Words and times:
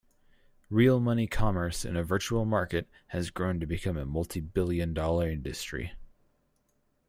Real 0.71 0.99
money 0.99 1.27
commerce 1.27 1.85
in 1.85 1.95
a 1.95 2.03
virtual 2.03 2.43
market 2.43 2.89
has 3.09 3.29
grown 3.29 3.59
to 3.59 3.67
become 3.67 3.97
a 3.97 4.03
multibillion-dollar 4.07 5.29
industry. 5.29 5.93